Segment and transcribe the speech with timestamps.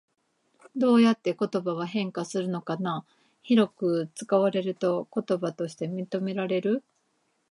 [0.75, 3.05] どうやって言葉は変化するのかな？
[3.43, 6.83] 広く使われると言葉として認められる？